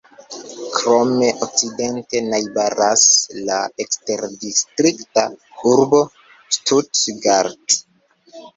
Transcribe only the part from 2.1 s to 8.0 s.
najbaras la eksterdistrikta urbo Stuttgart.